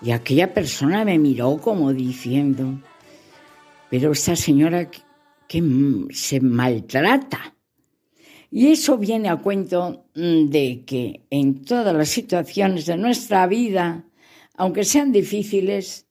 [0.00, 2.80] Y aquella persona me miró como diciendo,
[3.90, 4.88] pero esta señora
[5.48, 5.62] que
[6.10, 7.56] se maltrata.
[8.50, 14.04] Y eso viene a cuento mm, de que en todas las situaciones de nuestra vida,
[14.54, 16.06] aunque sean difíciles,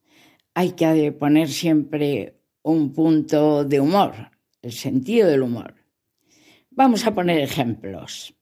[0.53, 5.75] hay que poner siempre un punto de humor, el sentido del humor.
[6.71, 8.35] Vamos a poner ejemplos.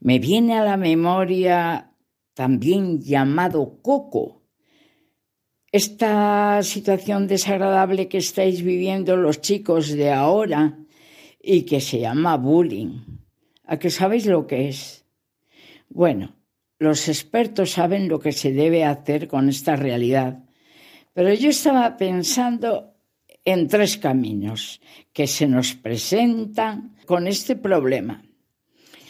[0.00, 1.92] Me viene a la memoria
[2.34, 4.37] también llamado Coco,
[5.70, 10.78] esta situación desagradable que estáis viviendo los chicos de ahora
[11.42, 13.04] y que se llama bullying.
[13.64, 15.04] ¿A qué sabéis lo que es?
[15.88, 16.36] Bueno,
[16.78, 20.44] los expertos saben lo que se debe hacer con esta realidad,
[21.12, 22.94] pero yo estaba pensando
[23.44, 24.80] en tres caminos
[25.12, 28.22] que se nos presentan con este problema.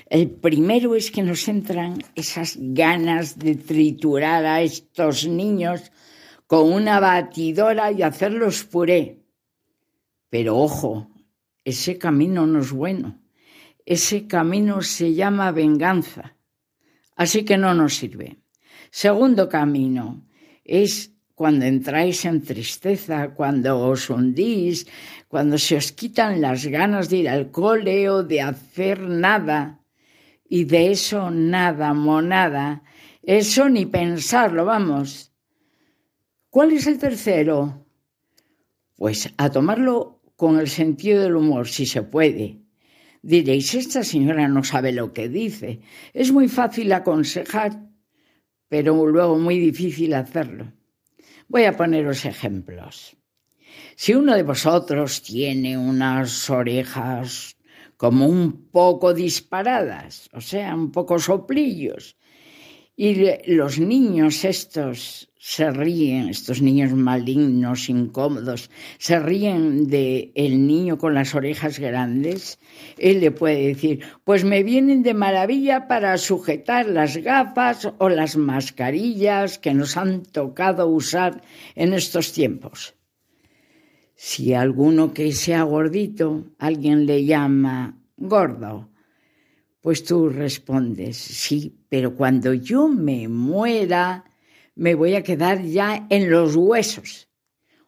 [0.09, 5.93] El primero es que nos entran esas ganas de triturar a estos niños
[6.49, 9.21] con una batidora y hacerlos puré.
[10.31, 11.11] Pero ojo,
[11.63, 13.21] ese camino no es bueno.
[13.85, 16.37] Ese camino se llama venganza.
[17.17, 18.39] Así que no nos sirve.
[18.91, 20.27] Segundo camino
[20.65, 24.87] es cuando entráis en tristeza, cuando os hundís,
[25.29, 29.81] cuando se os quitan las ganas de ir al cole o de hacer nada.
[30.49, 32.83] Y de eso nada, monada.
[33.23, 35.28] Eso ni pensarlo, vamos.
[36.51, 37.87] ¿Cuál es el tercero?
[38.97, 42.63] Pues a tomarlo con el sentido del humor, si se puede.
[43.21, 45.81] Diréis, esta señora no sabe lo que dice.
[46.15, 47.83] Es muy fácil aconsejar,
[48.69, 50.73] pero luego muy difícil hacerlo.
[51.49, 53.17] Voy a poneros ejemplos.
[53.95, 57.57] Si uno de vosotros tiene unas orejas
[57.99, 62.17] como un poco disparadas, o sea, un poco soplillos,
[63.01, 63.15] y
[63.47, 71.15] los niños estos se ríen, estos niños malignos, incómodos, se ríen de el niño con
[71.15, 72.59] las orejas grandes,
[72.97, 78.37] él le puede decir, pues me vienen de maravilla para sujetar las gafas o las
[78.37, 81.41] mascarillas que nos han tocado usar
[81.77, 82.97] en estos tiempos.
[84.17, 88.89] Si alguno que sea gordito, alguien le llama gordo,
[89.81, 94.25] pues tú respondes, sí, pero cuando yo me muera,
[94.75, 97.29] me voy a quedar ya en los huesos.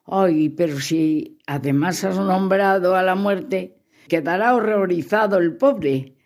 [0.05, 6.17] Ay, pero si además has nombrado a la muerte, quedará horrorizado el pobre.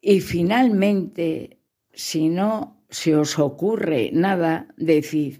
[0.00, 1.60] Y finalmente,
[1.92, 5.38] si no se os ocurre nada, decid,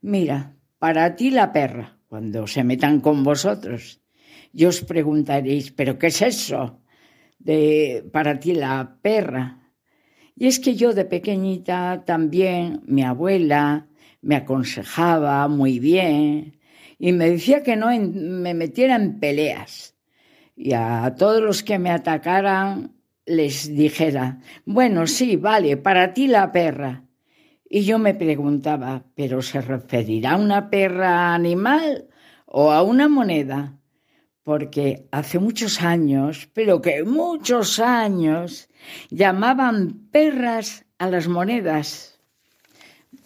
[0.00, 4.00] mira, para ti la perra, cuando se metan con vosotros.
[4.52, 6.80] Y os preguntaréis, ¿pero qué es eso?
[7.38, 9.72] De para ti la perra.
[10.34, 13.88] Y es que yo de pequeñita también, mi abuela,
[14.20, 16.58] me aconsejaba muy bien
[16.98, 19.94] y me decía que no me metiera en peleas.
[20.56, 22.96] Y a todos los que me atacaran
[23.26, 27.04] les dijera, bueno, sí, vale, para ti la perra.
[27.68, 32.08] Y yo me preguntaba, ¿pero se referirá a una perra animal
[32.46, 33.77] o a una moneda?
[34.48, 38.70] Porque hace muchos años, pero que muchos años,
[39.10, 42.18] llamaban perras a las monedas.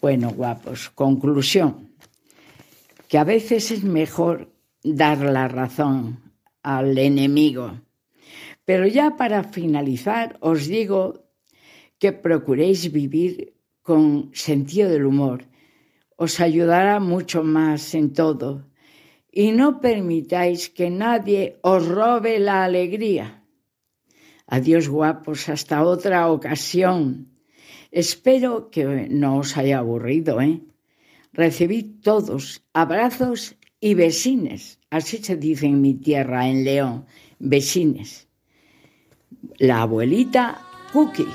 [0.00, 1.94] Bueno, guapos, conclusión,
[3.06, 4.50] que a veces es mejor
[4.82, 6.18] dar la razón
[6.64, 7.80] al enemigo.
[8.64, 11.22] Pero ya para finalizar, os digo
[12.00, 15.44] que procuréis vivir con sentido del humor.
[16.16, 18.71] Os ayudará mucho más en todo.
[19.32, 23.42] Y no permitáis que nadie os robe la alegría.
[24.46, 27.32] Adiós guapos, hasta otra ocasión.
[27.90, 30.60] Espero que no os haya aburrido, ¿eh?
[31.32, 34.78] Recibid todos abrazos y besines.
[34.90, 37.06] Así se dice en mi tierra, en León,
[37.38, 38.28] besines.
[39.58, 40.60] La abuelita
[40.92, 41.26] Cookie.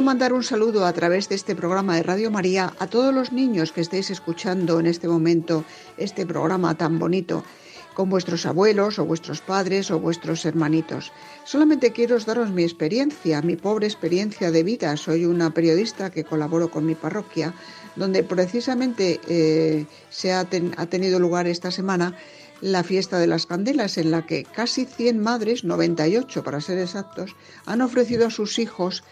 [0.00, 3.32] Quiero mandar un saludo a través de este programa de Radio María a todos los
[3.32, 5.62] niños que estéis escuchando en este momento
[5.98, 7.44] este programa tan bonito
[7.92, 11.12] con vuestros abuelos o vuestros padres o vuestros hermanitos.
[11.44, 14.96] Solamente quiero daros mi experiencia, mi pobre experiencia de vida.
[14.96, 17.52] Soy una periodista que colaboro con mi parroquia,
[17.94, 20.40] donde precisamente eh, se ha,
[20.78, 22.16] ha tenido lugar esta semana
[22.62, 27.36] la fiesta de las candelas, en la que casi 100 madres, 98 para ser exactos,
[27.66, 29.04] han ofrecido a sus hijos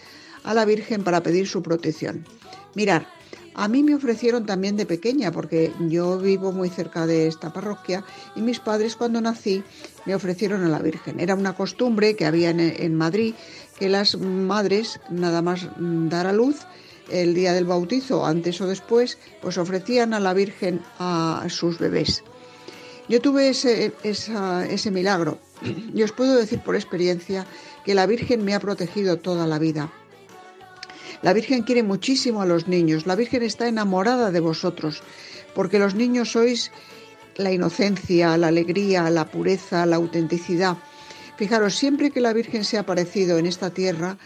[0.49, 2.25] a la Virgen para pedir su protección.
[2.75, 3.07] Mirar,
[3.55, 8.03] a mí me ofrecieron también de pequeña, porque yo vivo muy cerca de esta parroquia
[8.35, 9.63] y mis padres cuando nací
[10.07, 11.21] me ofrecieron a la Virgen.
[11.21, 13.35] Era una costumbre que había en, Madrid
[13.79, 16.61] que las madres, nada más dar a luz,
[17.11, 22.25] el día del bautizo, antes o después, pues ofrecían a la Virgen a sus bebés.
[23.07, 25.41] Yo tuve ese, ese milagro
[25.95, 27.47] y os puedo decir por experiencia
[27.85, 29.93] que la Virgen me ha protegido toda la vida.
[31.23, 35.03] La Virgen quiere muchísimo a los niños, la Virgen está enamorada de vosotros,
[35.55, 36.71] porque los niños sois
[37.37, 40.77] la inocencia, la alegría, la pureza, la autenticidad.
[41.37, 44.19] Fijaros, siempre que la Virgen se ha aparecido en esta tierra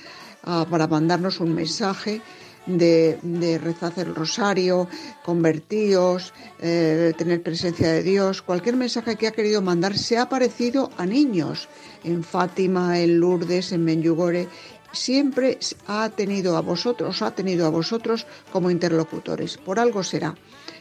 [0.45, 2.23] ah, para mandarnos un mensaje
[2.67, 4.89] de, rezar el rosario,
[5.25, 10.91] convertíos, eh, tener presencia de Dios, cualquier mensaje que ha querido mandar se ha parecido
[10.97, 11.69] a niños,
[12.05, 14.49] en Fátima, en Lourdes, en Menyugore,
[14.93, 19.57] siempre ha tenido a vosotros, ha tenido a vosotros como interlocutores.
[19.59, 20.35] Por algo será.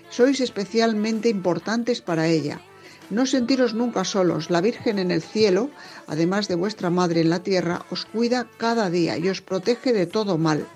[0.09, 2.61] Sois especialmente importantes para ella.
[3.09, 4.49] No sentiros nunca solos.
[4.49, 5.69] La Virgen en el cielo,
[6.07, 10.05] además de vuestra Madre en la tierra, os cuida cada día y os protege de
[10.05, 10.67] todo mal.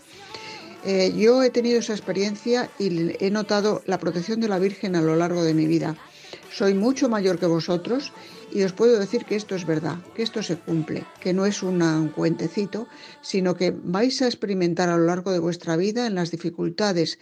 [0.86, 5.02] Eh, yo he tenido esa experiencia y he notado la protección de la Virgen a
[5.02, 5.95] lo largo de mi vida.
[6.52, 8.12] Soy mucho mayor que vosotros
[8.55, 11.61] y os puedo decir que esto es verdad, que esto se cumple, que no es
[11.61, 12.87] un cuentecito,
[13.19, 17.19] sino que vais a experimentar a lo largo de vuestra vida en las dificultades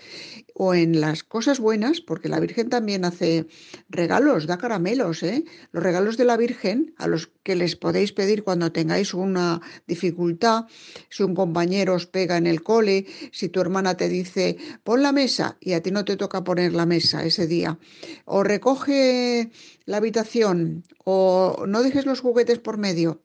[0.53, 3.47] o en las cosas buenas, porque la Virgen también hace
[3.89, 5.43] regalos, da caramelos, ¿eh?
[5.71, 10.65] Los regalos de la Virgen, a los que les podéis pedir cuando tengáis una dificultad,
[11.09, 15.11] si un compañero os pega en el cole, si tu hermana te dice pon la
[15.11, 17.79] mesa y a ti no te toca poner la mesa ese día,
[18.25, 19.49] o recoge
[19.85, 21.22] la habitación, o
[21.67, 23.21] no dejes los juguetes por medio.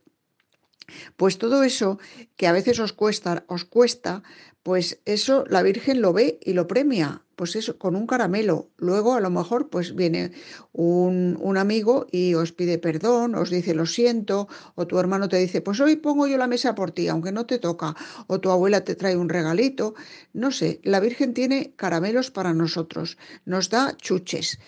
[1.17, 1.99] Pues todo eso
[2.37, 4.23] que a veces os cuesta, os cuesta,
[4.63, 8.71] pues eso la Virgen lo ve y lo premia, pues eso, con un caramelo.
[8.77, 10.33] Luego a lo mejor pues viene
[10.73, 15.37] un, un amigo y os pide perdón, os dice lo siento, o tu hermano te
[15.37, 17.95] dice, pues hoy pongo yo la mesa por ti, aunque no te toca,
[18.27, 19.95] o tu abuela te trae un regalito,
[20.33, 24.59] no sé, la Virgen tiene caramelos para nosotros, nos da chuches.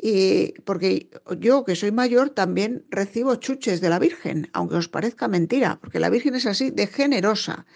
[0.00, 5.26] Y porque yo, que soy mayor, también recibo chuches de la Virgen, aunque os parezca
[5.26, 7.66] mentira, porque la Virgen es así de generosa.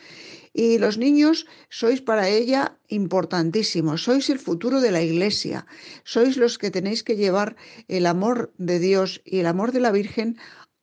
[0.55, 5.67] Y los niños sois para ella importantísimos, sois el futuro de la Iglesia,
[6.05, 7.57] sois los que tenéis que llevar
[7.89, 10.39] el amor de Dios y el amor de la Virgen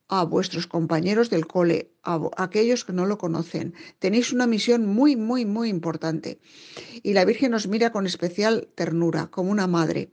[0.08, 3.74] a vuestros compañeros del cole, a aquellos que no lo conocen.
[4.00, 6.40] Tenéis una misión muy, muy, muy importante.
[7.04, 10.10] Y la Virgen os mira con especial ternura, como una madre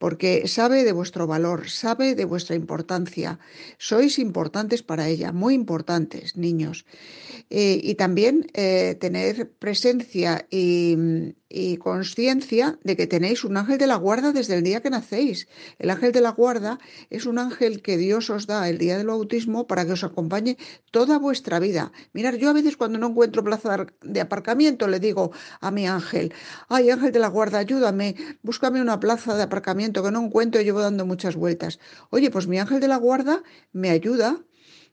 [0.00, 3.38] porque sabe de vuestro valor, sabe de vuestra importancia.
[3.76, 6.86] Sois importantes para ella, muy importantes, niños.
[7.50, 10.96] Eh, y también eh, tener presencia y,
[11.50, 15.48] y conciencia de que tenéis un ángel de la guarda desde el día que nacéis.
[15.80, 16.78] El ángel de la guarda
[17.10, 20.56] es un ángel que Dios os da el día del bautismo para que os acompañe
[20.92, 21.92] toda vuestra vida.
[22.12, 26.32] Mirad, yo a veces cuando no encuentro plaza de aparcamiento le digo a mi ángel,
[26.68, 30.80] ay ángel de la guarda, ayúdame, búscame una plaza de aparcamiento que no encuentro llevo
[30.80, 31.80] dando muchas vueltas.
[32.10, 33.42] Oye, pues mi ángel de la guarda
[33.72, 34.38] me ayuda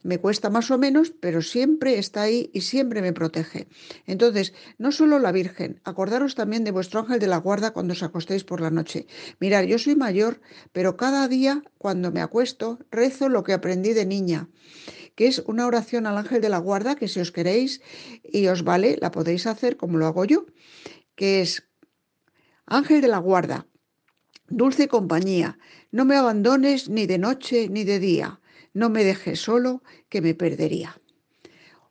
[0.04, 3.68] Me cuesta más o menos, pero siempre está ahí y siempre me protege.
[4.06, 8.04] Entonces, no solo la Virgen, acordaros también de vuestro ángel de la guarda cuando os
[8.04, 9.08] acostéis por la noche.
[9.40, 10.40] Mirad, yo soy mayor,
[10.72, 14.50] pero cada día cuando me acuesto rezo lo que aprendí de niña
[15.16, 17.82] que es una oración al ángel de la guarda que si os queréis
[18.24, 20.46] y os vale, la podéis hacer como lo hago yo,
[21.16, 21.68] que es
[22.68, 23.66] Ángel de la guarda,
[24.48, 25.58] dulce compañía,
[25.92, 28.42] no me abandones ni de noche ni de día,
[28.78, 31.02] no me dejes solo, que me perdería.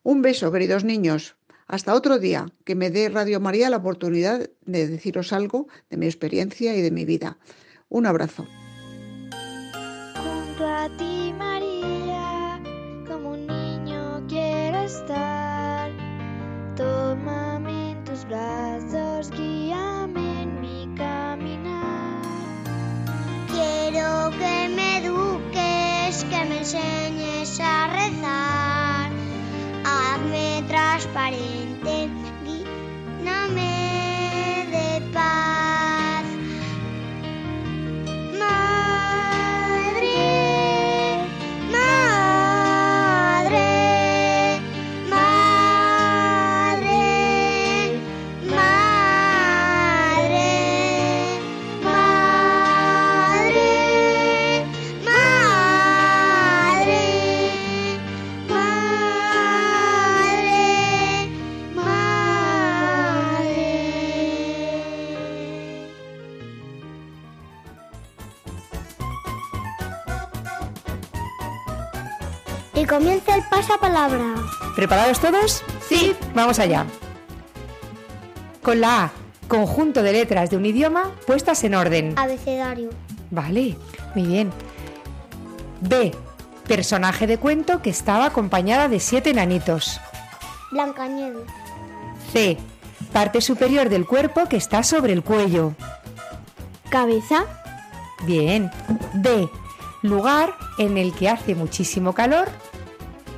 [0.04, 1.36] Un beso, queridos niños.
[1.66, 6.06] Hasta otro día, que me dé Radio María la oportunidad de deciros algo de mi
[6.06, 7.38] experiencia y de mi vida.
[7.88, 8.46] Un abrazo.
[10.14, 12.62] Junto a ti, María,
[13.08, 15.90] como un niño quiero estar.
[16.76, 18.65] Tómame en tus brazos,
[26.66, 29.10] enseñes a rezar.
[29.84, 32.08] Hazme transparente,
[32.44, 33.75] lléname
[73.36, 74.34] el pasapalabra.
[74.74, 75.62] ¿Preparados todos?
[75.88, 76.14] Sí.
[76.34, 76.86] Vamos allá.
[78.62, 79.12] Con la A,
[79.48, 82.14] conjunto de letras de un idioma puestas en orden.
[82.16, 82.90] Abecedario.
[83.30, 83.76] Vale,
[84.14, 84.50] muy bien.
[85.80, 86.12] B,
[86.66, 90.00] personaje de cuento que estaba acompañada de siete enanitos.
[90.72, 91.44] Blancanieves.
[92.32, 92.56] C,
[93.12, 95.74] parte superior del cuerpo que está sobre el cuello.
[96.88, 97.44] Cabeza.
[98.24, 98.70] Bien.
[99.12, 99.48] D,
[100.02, 102.48] lugar en el que hace muchísimo calor,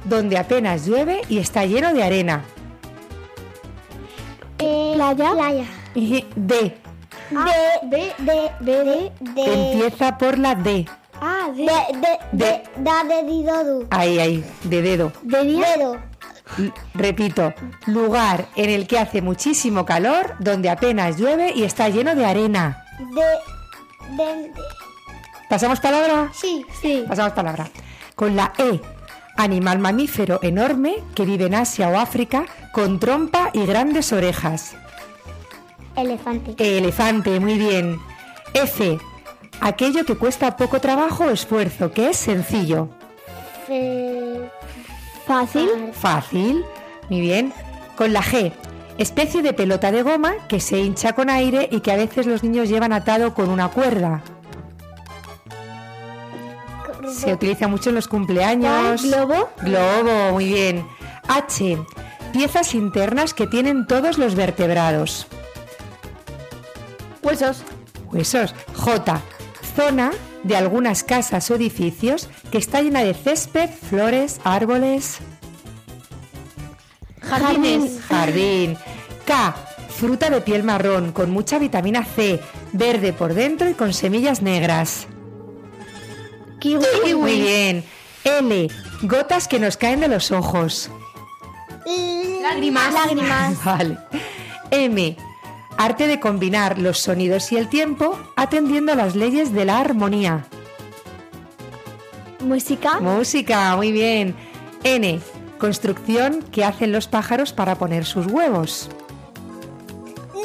[0.09, 2.45] donde apenas llueve y está lleno de arena.
[4.59, 5.33] Playa.
[5.33, 5.65] Playa.
[5.95, 6.77] Y D,
[7.31, 9.73] De, de, de, de, de.
[9.73, 10.87] empieza por la D.
[11.21, 11.65] Ah, de.
[11.65, 13.87] De, de, de, da de didodu.
[13.91, 15.13] Ahí, ahí, de dedo.
[15.23, 15.45] De.
[15.45, 15.99] Dedo.
[16.95, 17.53] Repito,
[17.87, 22.85] lugar en el que hace muchísimo calor, donde apenas llueve y está lleno de arena.
[22.99, 24.53] De, de, de.
[25.51, 26.31] ¿Pasamos palabra?
[26.33, 26.65] Sí.
[26.81, 27.05] Sí.
[27.07, 27.69] Pasamos palabra.
[28.15, 28.81] Con la E,
[29.39, 34.75] animal mamífero enorme que vive en Asia o África con trompa y grandes orejas.
[35.97, 36.55] Elefante.
[36.59, 37.99] Elefante, muy bien.
[38.55, 38.99] F,
[39.61, 42.89] aquello que cuesta poco trabajo o esfuerzo, que es sencillo.
[43.67, 44.51] Fe-
[45.27, 45.69] Fácil.
[45.93, 46.65] Fácil,
[47.09, 47.53] muy bien.
[47.97, 48.53] Con la G,
[48.97, 52.43] especie de pelota de goma que se hincha con aire y que a veces los
[52.43, 54.23] niños llevan atado con una cuerda.
[57.13, 59.03] Se utiliza mucho en los cumpleaños.
[59.03, 59.51] Globo.
[59.63, 60.87] Globo, muy bien.
[61.29, 61.79] H,
[62.33, 65.27] piezas internas que tienen todos los vertebrados.
[67.23, 67.63] Huesos.
[68.13, 68.55] Huesos.
[68.75, 69.21] J,
[69.77, 70.11] zona
[70.43, 75.19] de algunas casas o edificios que está llena de césped, flores, árboles.
[77.21, 78.01] Jardines.
[78.09, 78.77] Jardín.
[79.27, 79.55] K,
[79.91, 82.41] fruta de piel marrón con mucha vitamina C,
[82.73, 85.07] verde por dentro y con semillas negras.
[86.59, 87.15] Kiwi.
[87.15, 87.85] Muy bien.
[88.25, 88.69] L,
[89.03, 90.91] gotas que nos caen de los ojos.
[92.43, 92.93] Lágrimas.
[92.93, 93.65] Lágrimas.
[93.65, 93.99] Vale.
[94.71, 95.17] M,
[95.77, 100.47] arte de combinar los sonidos y el tiempo atendiendo a las leyes de la armonía.
[102.41, 103.01] Música.
[103.01, 104.35] Música, muy bien.
[104.85, 105.21] N,
[105.59, 108.89] construcción que hacen los pájaros para poner sus huevos.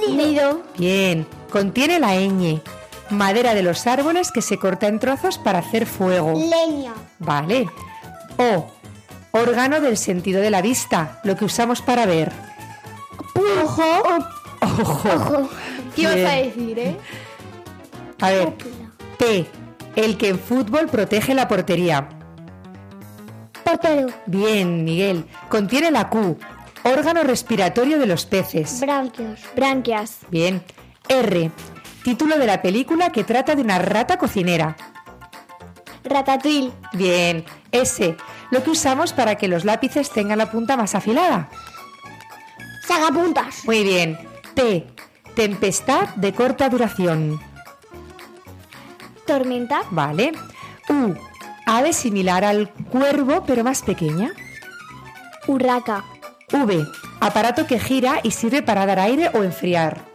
[0.09, 0.61] Nido.
[0.77, 2.61] Bien, contiene la ñ,
[3.09, 6.33] madera de los árboles que se corta en trozos para hacer fuego.
[6.33, 6.93] Leña.
[7.19, 7.69] Vale.
[8.37, 8.67] O,
[9.31, 12.31] órgano del sentido de la vista, lo que usamos para ver.
[13.63, 13.83] Ojo.
[14.61, 15.49] Ojo.
[15.95, 16.97] ¿Qué ibas a decir, eh?
[18.21, 18.53] A ver,
[19.17, 19.45] P,
[19.95, 22.07] el que en fútbol protege la portería.
[23.63, 24.07] Portero.
[24.25, 25.25] Bien, Miguel.
[25.49, 26.37] Contiene la Q,
[26.83, 28.79] órgano respiratorio de los peces.
[28.79, 29.39] Branquios.
[29.55, 30.19] Branquias.
[30.29, 30.63] Bien.
[31.09, 31.51] R,
[32.03, 34.75] título de la película que trata de una rata cocinera.
[36.03, 36.73] Ratatouille.
[36.93, 37.45] Bien.
[37.71, 38.15] S,
[38.51, 41.49] lo que usamos para que los lápices tengan la punta más afilada.
[42.87, 43.65] Sagapuntas.
[43.65, 44.19] Muy bien.
[44.53, 44.85] T,
[45.35, 47.39] tempestad de corta duración.
[49.25, 49.83] Tormenta.
[49.89, 50.33] Vale.
[50.89, 51.15] U,
[51.65, 54.33] Ave similar al cuervo, pero más pequeña.
[55.47, 56.03] Urraca.
[56.51, 56.85] V.
[57.21, 60.12] Aparato que gira y sirve para dar aire o enfriar.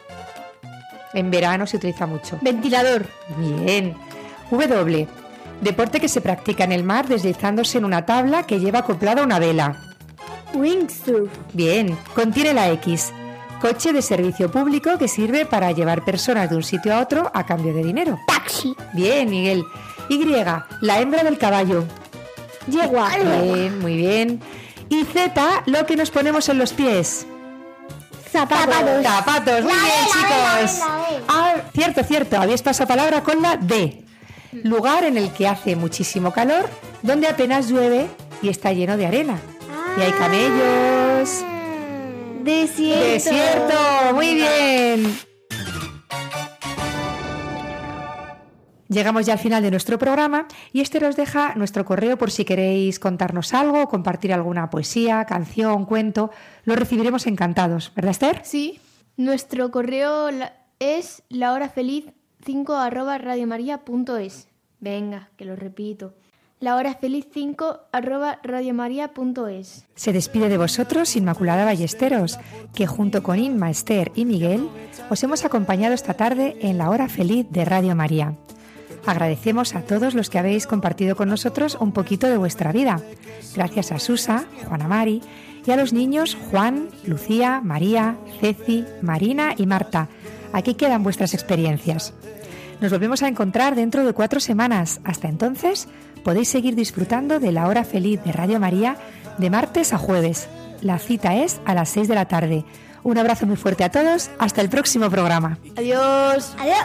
[1.18, 2.38] En verano se utiliza mucho.
[2.42, 3.04] Ventilador.
[3.36, 3.96] Bien.
[4.52, 5.08] W.
[5.60, 9.40] Deporte que se practica en el mar deslizándose en una tabla que lleva acoplada una
[9.40, 9.96] vela.
[10.54, 11.28] Wingsurf.
[11.52, 11.98] Bien.
[12.14, 13.12] Contiene la X.
[13.60, 17.44] Coche de servicio público que sirve para llevar personas de un sitio a otro a
[17.44, 18.20] cambio de dinero.
[18.28, 18.76] Taxi.
[18.92, 19.64] Bien, Miguel.
[20.08, 20.24] Y.
[20.82, 21.82] La hembra del caballo.
[22.68, 23.10] Yegua.
[23.16, 24.40] Bien, muy bien.
[24.88, 27.26] Y Z, lo que nos ponemos en los pies.
[28.30, 29.02] Zapatos.
[29.02, 30.74] Zapatos, muy La bien, D, la chicos.
[30.74, 31.24] D, la D.
[31.28, 34.04] Ah, cierto, cierto, habéis pasado palabra con la D.
[34.64, 36.68] Lugar en el que hace muchísimo calor,
[37.02, 38.06] donde apenas llueve
[38.42, 39.38] y está lleno de arena.
[39.96, 41.44] Y hay camellos.
[42.42, 43.04] Desierto.
[43.04, 45.27] Desierto, muy bien.
[48.88, 52.46] Llegamos ya al final de nuestro programa y este nos deja nuestro correo por si
[52.46, 56.30] queréis contarnos algo, compartir alguna poesía, canción, cuento.
[56.64, 58.40] Lo recibiremos encantados, ¿verdad, Esther?
[58.44, 58.80] Sí.
[59.18, 60.30] Nuestro correo
[60.78, 64.48] es lahorafeliz5 arroba radiomaria.es.
[64.80, 66.14] Venga, que lo repito.
[66.60, 69.86] lahorafeliz5 arroba radiomaria.es.
[69.96, 72.38] Se despide de vosotros Inmaculada Ballesteros,
[72.74, 74.68] que junto con Inma, Esther y Miguel
[75.10, 78.34] os hemos acompañado esta tarde en la hora feliz de Radio María.
[79.06, 83.00] Agradecemos a todos los que habéis compartido con nosotros un poquito de vuestra vida.
[83.54, 85.22] Gracias a Susa, Juana Mari
[85.66, 90.08] y a los niños Juan, Lucía, María, Ceci, Marina y Marta.
[90.52, 92.14] Aquí quedan vuestras experiencias.
[92.80, 95.00] Nos volvemos a encontrar dentro de cuatro semanas.
[95.04, 95.88] Hasta entonces,
[96.24, 98.96] podéis seguir disfrutando de la hora feliz de Radio María
[99.38, 100.48] de martes a jueves.
[100.80, 102.64] La cita es a las 6 de la tarde.
[103.02, 104.30] Un abrazo muy fuerte a todos.
[104.38, 105.58] Hasta el próximo programa.
[105.76, 106.54] Adiós.
[106.58, 106.78] Adiós.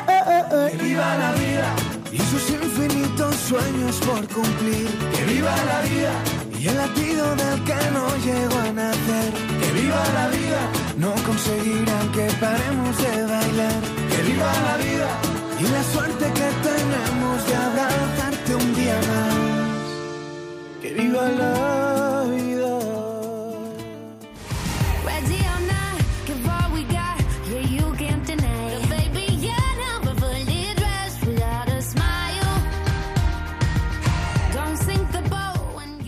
[2.14, 4.88] Vida y sus infinitos sueños por cumplir.
[5.16, 6.14] Que viva la vida
[6.59, 9.34] y el latido del que no llegó a nacer.
[9.61, 10.61] Que viva la vida,
[10.97, 13.82] no conseguirán que paremos de bailar.
[14.11, 15.09] Que viva la vida
[15.59, 20.82] y la suerte que tenemos de abrazarte un día más.
[20.82, 22.12] Que viva la